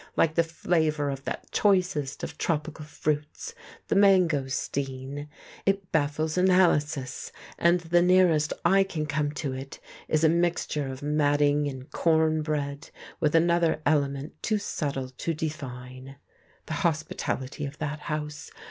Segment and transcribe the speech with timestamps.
[0.17, 3.53] Like the flavour of that choicest of tropical fruits,
[3.87, 5.29] the mangosteen,
[5.63, 11.03] it baffles analysis, and the nearest I can come to it is a mixture of
[11.03, 16.15] matting and corn bread, with another element too subtle to define.
[16.65, 18.49] The hospitality of that house!